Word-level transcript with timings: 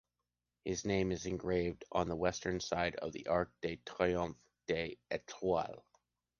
His 0.65 0.83
name 0.83 1.11
is 1.11 1.27
engraved 1.27 1.85
on 1.91 2.09
the 2.09 2.15
Western 2.15 2.59
side 2.59 2.95
of 2.95 3.11
the 3.11 3.27
Arc 3.27 3.51
de 3.61 3.75
Triomphe 3.85 4.35
de 4.65 4.97
l’Étoile. 5.11 5.83